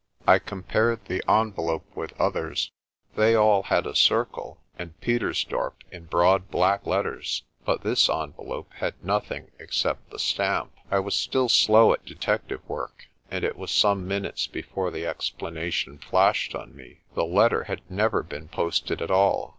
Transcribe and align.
I 0.25 0.39
compared 0.39 1.05
the 1.05 1.21
envelope 1.29 1.85
with 1.95 2.19
others. 2.19 2.71
They 3.15 3.35
all 3.35 3.61
had 3.61 3.85
a 3.85 3.95
circle, 3.95 4.59
and 4.75 4.99
"Pietersdorp' 4.99 5.75
7 5.83 5.95
in 5.95 6.05
broad 6.05 6.49
black 6.49 6.87
let 6.87 7.03
ters. 7.03 7.43
But 7.65 7.83
this 7.83 8.09
envelope 8.09 8.73
had 8.77 8.95
nothing 9.05 9.51
except 9.59 10.09
the 10.09 10.17
stamp. 10.17 10.71
I 10.89 10.97
was 10.97 11.13
still 11.13 11.49
slow 11.49 11.93
at 11.93 12.03
detective 12.03 12.67
work, 12.67 13.09
and 13.29 13.43
it 13.43 13.55
was 13.55 13.69
some 13.69 14.07
min 14.07 14.23
utes 14.23 14.47
before 14.47 14.89
the 14.89 15.05
explanation 15.05 15.99
flashed 15.99 16.55
on 16.55 16.75
me. 16.75 17.01
The 17.13 17.23
letter 17.23 17.65
had 17.65 17.81
never 17.87 18.23
been 18.23 18.47
posted 18.47 19.03
at 19.03 19.11
all. 19.11 19.49